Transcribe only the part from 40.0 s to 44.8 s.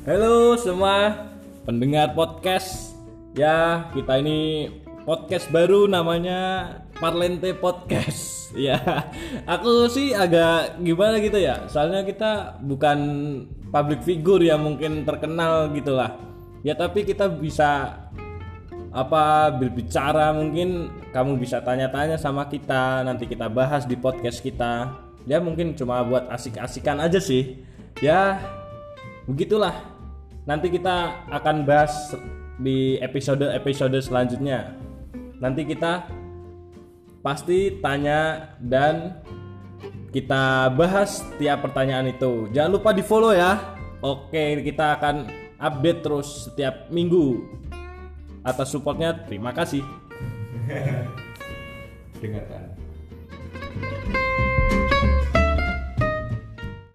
kita bahas tiap pertanyaan itu. Jangan lupa di follow ya. Oke